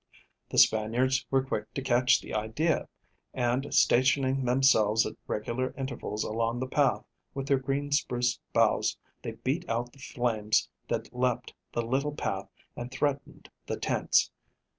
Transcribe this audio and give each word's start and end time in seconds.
The 0.49 0.57
Spaniards 0.57 1.27
were 1.29 1.43
quick 1.45 1.71
to 1.75 1.81
catch 1.83 2.21
the 2.21 2.33
idea, 2.33 2.89
and, 3.35 3.71
stationing 3.71 4.45
themselves 4.45 5.05
at 5.05 5.13
regular 5.27 5.75
intervals 5.77 6.23
along 6.23 6.59
the 6.59 6.65
path, 6.65 7.05
with 7.35 7.47
their 7.47 7.59
green 7.59 7.91
spruce 7.91 8.39
boughs 8.51 8.97
they 9.21 9.33
beat 9.33 9.69
out 9.69 9.93
the 9.93 9.99
flames 9.99 10.67
that 10.87 11.13
leaped 11.15 11.53
the 11.73 11.83
little 11.83 12.15
path 12.15 12.49
and 12.75 12.89
threatened 12.89 13.51
the 13.67 13.77
tents. 13.77 14.31